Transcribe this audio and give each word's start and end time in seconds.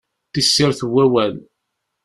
Tissirt 0.33 0.79
n 0.87 0.89
wawal! 0.93 1.35